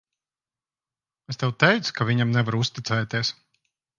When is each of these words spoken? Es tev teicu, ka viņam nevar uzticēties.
Es 1.33 1.37
tev 1.43 1.51
teicu, 1.65 1.93
ka 1.99 2.09
viņam 2.11 2.33
nevar 2.37 2.59
uzticēties. 2.63 3.33